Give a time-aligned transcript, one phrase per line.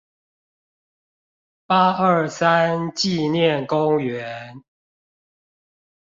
[1.67, 4.63] 八二三紀念公園